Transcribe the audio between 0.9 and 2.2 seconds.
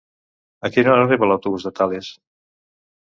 hora arriba l'autobús de Tales?